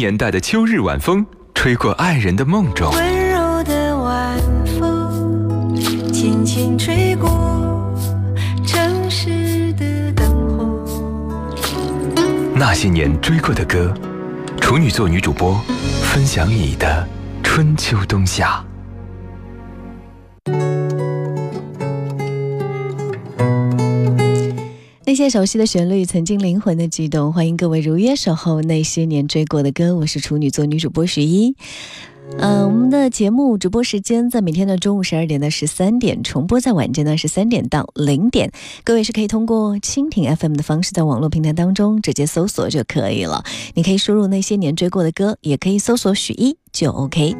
[0.00, 2.90] 年代的秋日晚风，吹过爱人的梦中。
[2.94, 5.76] 温柔的晚风，
[6.10, 7.28] 轻轻吹过
[8.66, 10.26] 城市的灯
[10.56, 10.82] 火。
[12.54, 13.92] 那些年追过的歌，
[14.58, 15.60] 处女座女主播
[16.02, 17.06] 分享你的
[17.42, 18.64] 春秋冬夏。
[25.28, 27.32] 熟悉的旋律，曾经灵魂的悸动。
[27.32, 31.54] 欢迎各位如约守候那些年追过的歌，我是处女座女主播徐一。
[32.38, 38.52] 呃，我们的节目直播时间在每天的中午十二点到十三点，重播在晚间呢是三点到零点。
[38.84, 43.42] 各位是可以通过蜻蜓 FM 的方式，在网络平台当中直接搜索就可以了。
[43.74, 47.34] 你可以输入那些年追过的歌，也可以搜索许一就 OK。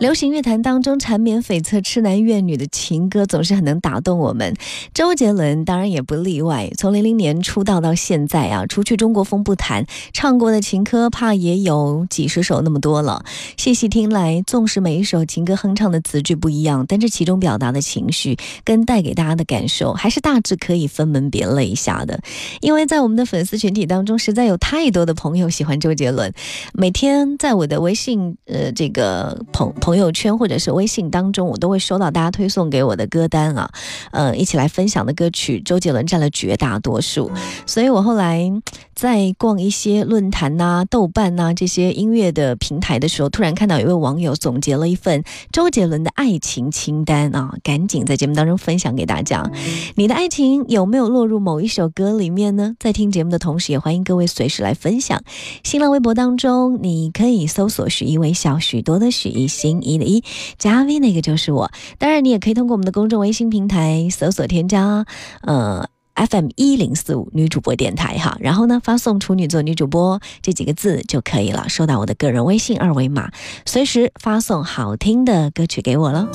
[0.00, 4.56] 流行乐坛当中缠绵悱恻、痴男怨女的情歌，总是很能打动我们。
[4.94, 6.70] 周杰伦当然也不例外。
[6.78, 9.84] 从零零年出道到现在啊，除去中国风不谈，
[10.14, 13.22] 唱过的情歌怕也有几十首那么多了。
[13.58, 22.18] 细细听来，纵使每一首情歌哼唱的词句不一样，但这其中表达的情绪跟带给大家的感受，还是大致可以分门别类一下的。
[22.62, 26.32] 因为在我们的粉丝群体当中，实在有太多的朋友喜欢周杰伦，
[26.72, 33.72] 每天在我的微信呃这个朋朋朋友圈或者是微信当中，我都会收到大家推送给我的歌单啊，
[34.12, 37.28] 呃，一起来分享的歌曲，周杰伦占了绝大多数。
[37.66, 38.48] 所以我后来
[38.94, 49.50] 在逛一些论坛呐、豆瓣呐、这些音乐的平台的时候，突然看到一位网友总结了一份周杰伦的爱情清单啊，赶紧在节目当中分享给大家。
[49.96, 52.76] 你的爱情有没有落入某一首歌里面呢？
[52.78, 55.20] 在听节目的同时，也欢迎各位随时来分享。
[55.64, 60.22] 新浪微博当中，你可以搜索“许一微笑”，许多的许一心一的一
[60.58, 61.70] 加 V 那个就是我。
[61.98, 65.04] 当然，你也可以通过我们的公众微信平台搜索添加
[65.42, 65.88] 呃。
[66.16, 73.30] FM 一零四五女主播电台哈，然后呢，发送“处女座女主播”这几个字就可以了，收到我的个人微信二维码，
[73.64, 76.28] 随时发送好听的歌曲给我喽。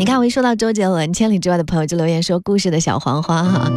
[0.00, 3.70] 你看，我一说到周杰伦，千里之外的朋友就留言说：“故事的小黄花哈，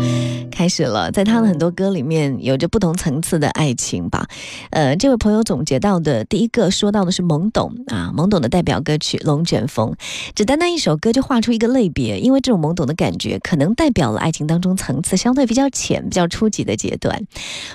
[0.49, 4.25] 开始了。”在他的很多歌里面，有着不同层次的爱情吧。
[4.69, 9.91] 呃，这位朋友总结到的第一个说到的是懵懂啊，懵懂的代表歌曲《龙卷风》，
[10.33, 17.21] 只单单一首歌就画出一个类别，因为这种懵懂的感觉，可能代表了爱情当中层次相对比较浅、比较初级的阶段。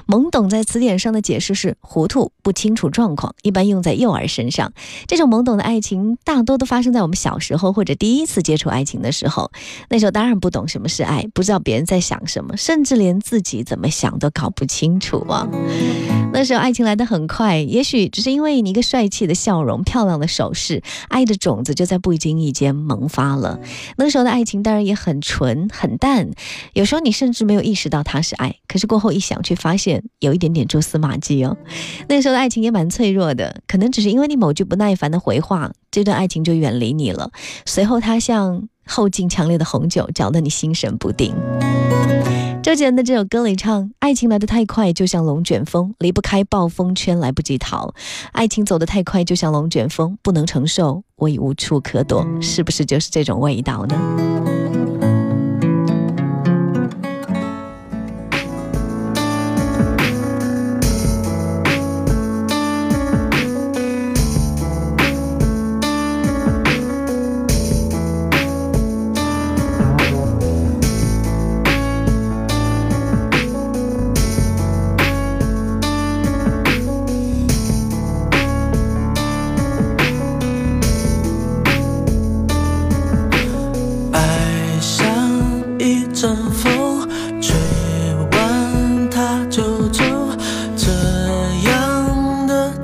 [0.07, 4.73] 懵懂在词典上的解释是糊涂、不清楚状况，一般用在幼儿身上。
[5.07, 9.51] 这种懵懂的爱情，大多都发生在我们小时候或者第一次接触爱情的时候。
[9.89, 15.49] 那时候当然不懂什么是爱，不知道别人在想什么，甚至连自己怎么想都搞不清楚啊。
[16.39, 23.59] 那时候爱情来得很快，也许只是因为你一个帅气的笑容、漂亮的手势，爱的种子就在不经意间萌发了。
[23.97, 26.31] 那时候的爱情当然也很纯、很淡，
[26.75, 31.57] 有时候你甚至没有意识到它是爱，可是过后一想，却发现有一点点蛛丝马迹哦。
[32.09, 37.33] 那时候的爱情也蛮脆弱的，可能只是因为你某句不耐烦的回话，这段爱情就远离你了。
[37.67, 41.35] 随后它像后劲强烈的红酒，搅得你心神不定。
[42.69, 47.95] 周杰伦的这首歌里唱：“爱情来得太快，就像龙卷风，离不开暴风圈，来不及逃。
[48.33, 54.48] 爱情走得太快，就像龙卷风，不能承受，我已无处可躲。”是不是就是这种味道呢？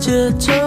[0.04, 0.63] 接着。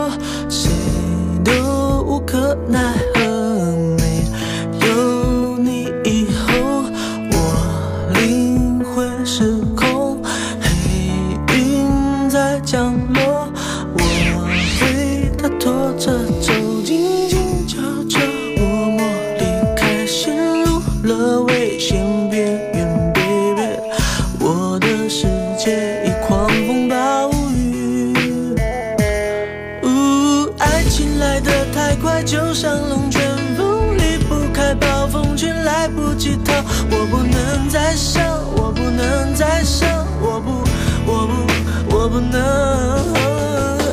[37.78, 38.26] 再想，
[38.56, 39.88] 我不能再想，
[40.20, 40.64] 我不，
[41.06, 42.42] 我不，我不能。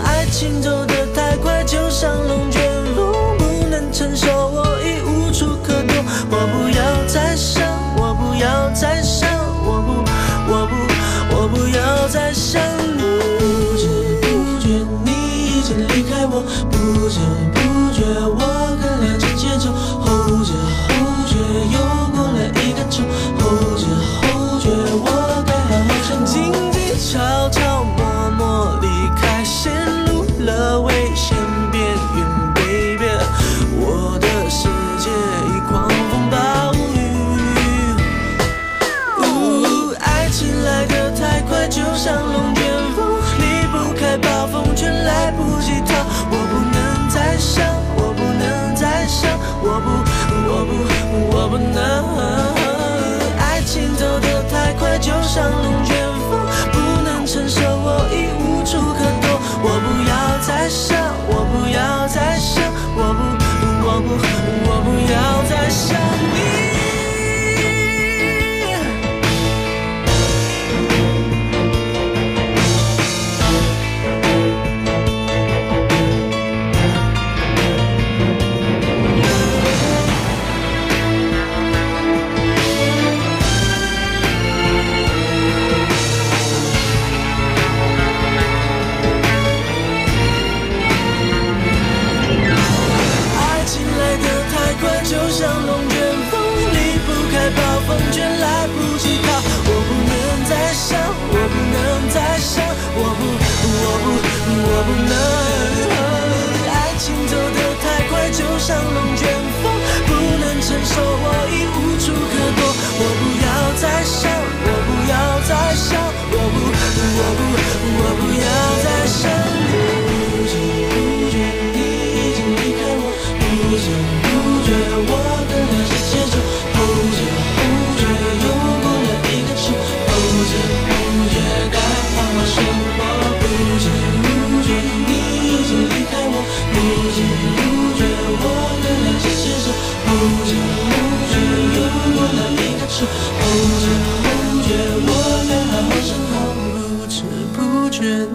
[0.03, 2.63] 爱情走得太快，就像龙卷
[2.97, 6.03] 风，不能承受，我已无处可躲。
[6.31, 7.63] 我不要再想，
[7.99, 9.29] 我不要再想，
[9.67, 9.93] 我不，
[10.51, 10.75] 我不，
[11.37, 12.63] 我不要再想
[12.97, 13.03] 你。
[13.39, 15.11] 不知不觉你
[15.59, 17.21] 已经离开我，不知
[17.53, 17.61] 不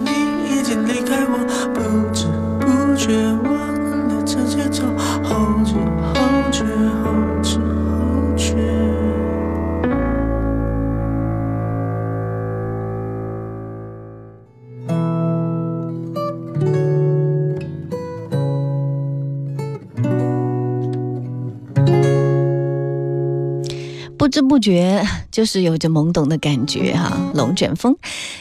[0.04, 1.38] 你已经离开我，
[1.74, 1.80] 不
[2.12, 2.26] 知
[2.58, 3.14] 不觉
[3.44, 4.84] 我跟了这节奏，
[24.30, 27.96] 不知不觉就是有着懵懂的感觉哈、龙卷风。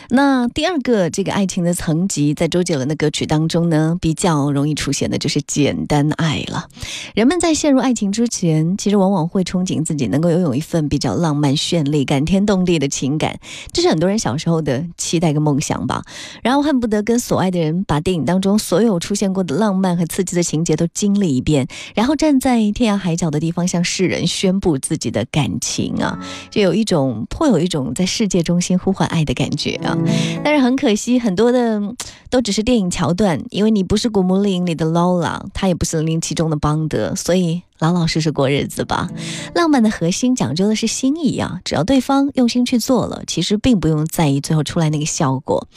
[0.10, 6.68] 那第二个这个爱情的层级，在周杰伦的歌曲当中呢，比较容易出现的就是简单爱了。
[7.16, 13.40] 人们在陷入爱情之前，其实往往会憧憬自己能够拥有一份比较浪漫、绚丽、感天动地的情感，
[13.74, 16.04] 这是很多人小时候的期待跟梦想吧。
[16.44, 26.20] 然后恨不得跟所爱的人把电影当中所有出现过的浪漫和刺激的情节都经历一遍，然后站在天涯海角的地方向世人宣布自己的感情啊，
[26.50, 29.98] 就有一种颇有一种在世界中心呼唤爱的感觉啊。
[30.44, 31.82] 但是很可惜，很多的
[32.30, 39.10] 都只是电影桥段，因为你不是古墓丽影里的 Lola，他也不是零零七中的邦德，所以老老实实过日子吧。
[39.56, 45.68] 浪漫的核心讲究的是心意啊，只要对方用心去做了，其实并不用在意最后出来那个效果。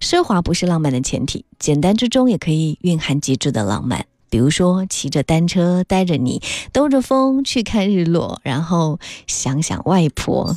[0.00, 4.06] 奢华不是浪漫的前提，简单之中也可以蕴含极致的浪漫。
[4.30, 6.42] 比如说，骑着单车带着你
[6.72, 10.56] 兜着风去看日落，然后想想外婆。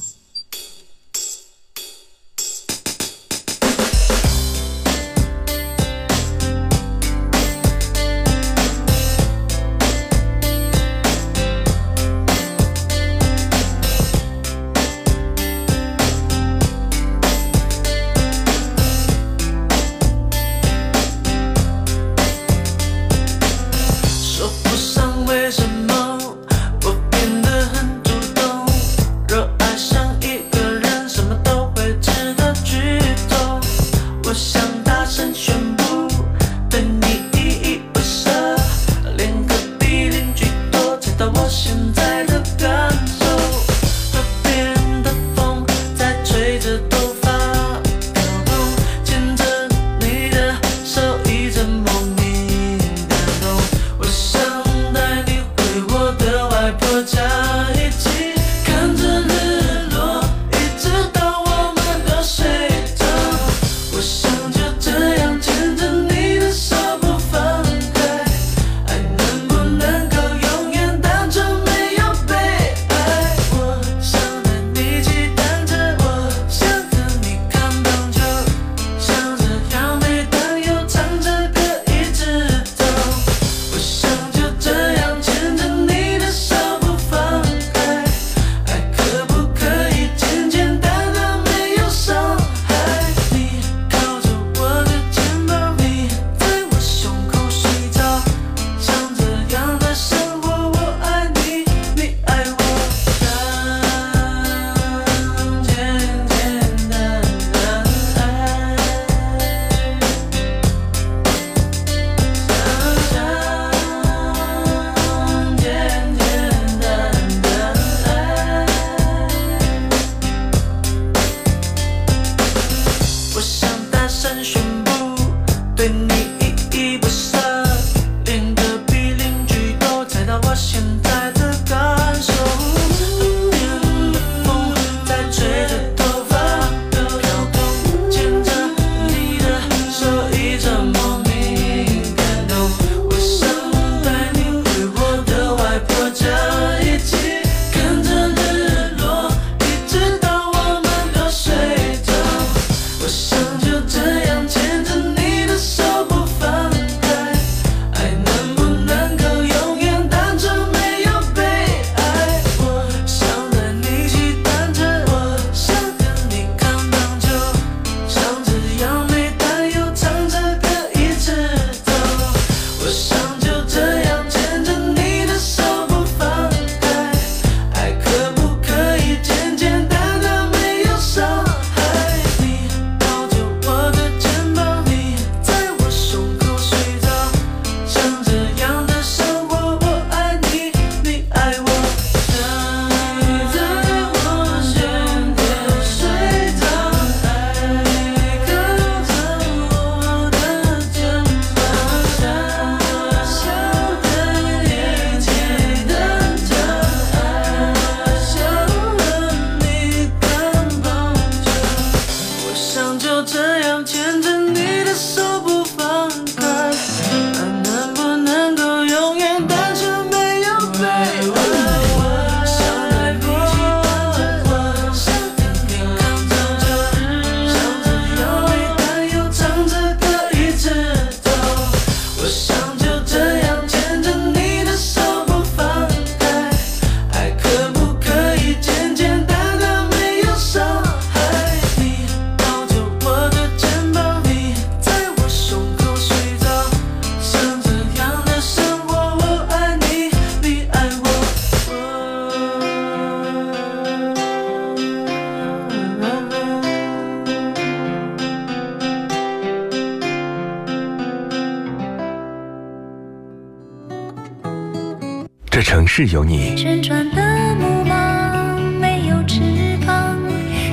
[265.51, 267.21] 这城市有你，旋转的
[267.55, 269.41] 木马没有翅
[269.85, 270.17] 膀，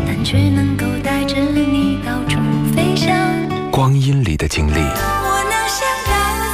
[0.07, 2.39] 但却能够带着你到处
[2.73, 3.13] 飞翔。
[3.73, 6.13] 光阴里的经历，我能想到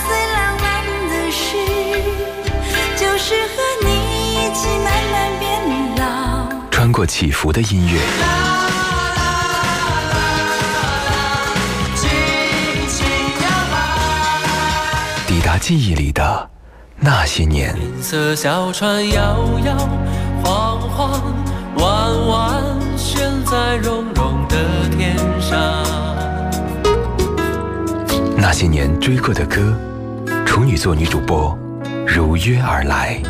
[0.09, 0.64] 最浪漫
[1.11, 1.54] 的事，
[2.97, 3.90] 就是和你
[4.37, 5.45] 一起慢慢变
[5.99, 6.49] 老。
[6.71, 8.00] 穿过起伏的音乐，
[15.26, 16.49] 抵达记忆里的
[17.04, 17.76] 那些年。
[17.76, 19.76] 银色小船摇摇
[20.42, 21.20] 晃晃，
[21.76, 22.64] 弯弯
[22.96, 24.56] 悬在绒绒的
[24.96, 25.84] 天上。
[28.38, 29.76] 那些年追过的歌，
[30.46, 31.54] 处女座女主播
[32.06, 33.20] 如约而来。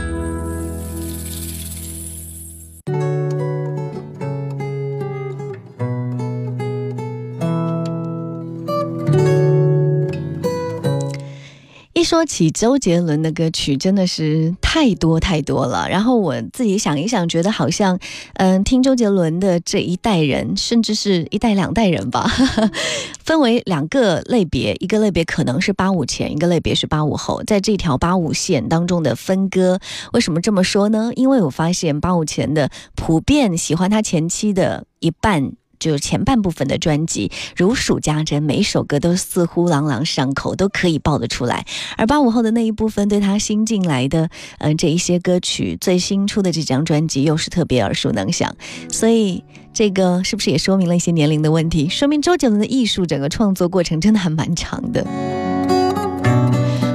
[12.14, 15.88] 说起周杰伦的歌曲，真的是太多太多了。
[15.88, 17.99] 然后我自己想一想，觉得好像，
[18.35, 22.30] 嗯，听周杰伦的这一代人，甚至是一代两代人吧，
[23.25, 27.42] 分为两个类别，一个类别可能是八五前，一个类别是八五后。
[27.42, 29.80] 在这条八五线当中的分割，
[30.12, 31.11] 为什么这么说呢？
[31.16, 35.54] 因为我发现八五前的普遍喜欢他前妻的一半。
[35.85, 41.67] 就是前半部分的专辑如数家珍，每首歌都似乎朗朗上口，都可以报得出来。
[41.99, 48.57] 而八五后的那一部分，对他新进来的，嗯，这一些歌曲，最新出的这张专辑又是特别耳熟能详，
[48.91, 51.87] 所以这个是不是也说明了一些年龄的问题？
[51.91, 55.07] 说明周杰伦的艺术整个创作过程真的还蛮长的。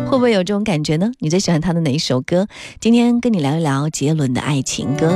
[0.10, 1.12] 会不会有这种感觉呢？
[1.20, 2.48] 你最喜欢他的哪一首歌？
[2.80, 5.14] 今天跟你聊一聊杰伦的爱情歌。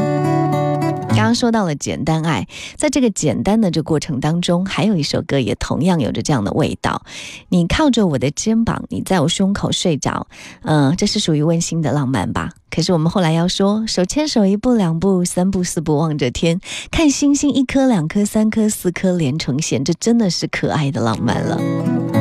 [1.24, 7.04] 刚刚说到了简单爱，在这个简单的这过程当中，还有一首歌也同样有着这样的味道。
[7.48, 10.28] 你靠着我的肩膀，你在我胸口睡着，
[10.64, 12.50] 嗯，这是属于温馨的浪漫吧？
[12.70, 16.60] 可是我们后来要说，手牵手一步两步三步四步望着天，
[16.92, 22.13] 看星星一颗两颗三颗四颗连成线，这真的是可爱的浪漫了。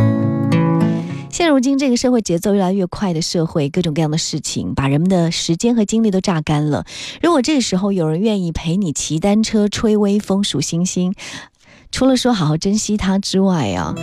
[1.32, 6.84] 现如今这个社会节奏越来越快的社会，各种各样的事情把人们的时间和精力都榨干了。
[7.22, 11.14] 如果这个时候有人愿意陪你骑单车、吹微风、数星星，
[11.90, 13.94] 除了说好好珍惜它之外啊。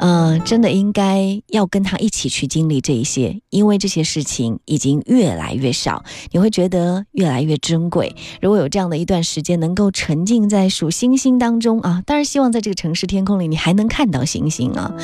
[0.00, 8.14] 嗯，真的应该要跟他一起去经历这一些，因为这些事情已经越来越少，你会觉得越来越珍贵。
[8.40, 14.94] 如果有这样的一段时间，能够沉浸在数星星当中啊，当然希望在这个城市天空里，你还能看到星星啊，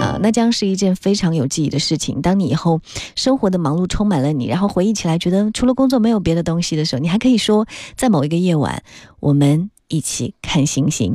[0.00, 2.22] 啊，那将是一件非常有记忆的事情。
[2.22, 2.80] 当你以后
[3.14, 7.66] 生活的忙碌充满了你，然后回忆起来觉得除了工作没有别的东西的时候，你还可以说，
[7.96, 8.82] 在某一个夜晚，
[9.20, 11.14] 我们一起看星星。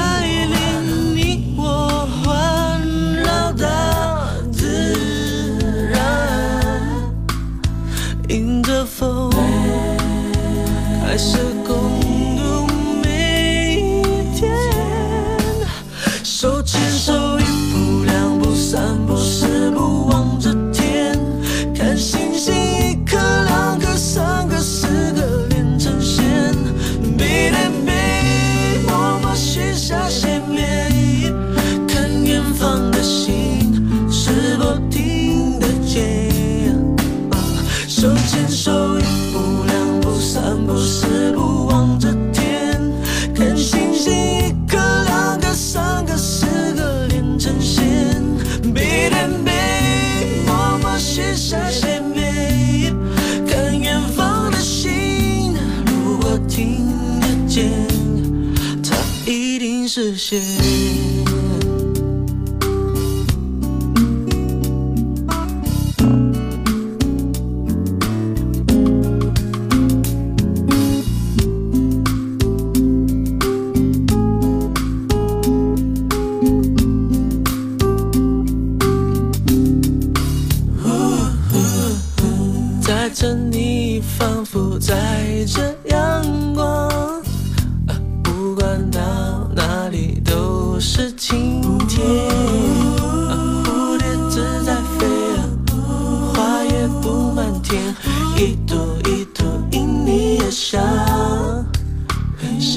[59.93, 61.10] 是谁？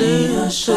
[0.04, 0.74] 你的手。